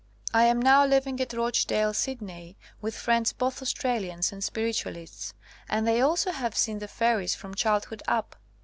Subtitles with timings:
[0.33, 5.35] I am now living at Rochdale, Sydney, with friends both Australians and Spiritualists,
[5.69, 8.35] and they also have seen the fairies from childhood up.